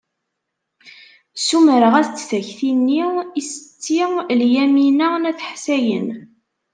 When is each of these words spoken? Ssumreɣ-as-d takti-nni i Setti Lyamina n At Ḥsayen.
Ssumreɣ-as-d 1.35 2.17
takti-nni 2.29 3.03
i 3.39 3.41
Setti 3.49 3.99
Lyamina 4.41 5.09
n 5.21 5.29
At 5.31 5.39
Ḥsayen. 5.49 6.09